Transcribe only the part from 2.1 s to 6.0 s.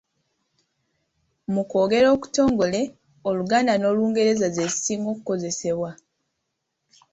okutongole, Oluganda n’Olungereza ze zisinga okukozesebwa.